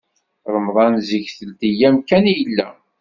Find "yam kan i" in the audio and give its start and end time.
1.79-2.33